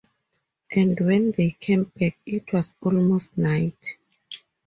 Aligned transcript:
And 0.71 0.99
when 0.99 1.29
they 1.33 1.51
came 1.59 1.83
back 1.95 2.17
it 2.25 2.51
was 2.51 2.73
almost 2.81 3.37
night. 3.37 3.97